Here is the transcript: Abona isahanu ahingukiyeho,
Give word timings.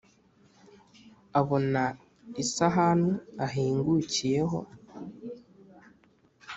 Abona 1.39 1.83
isahanu 2.43 3.09
ahingukiyeho, 3.45 4.59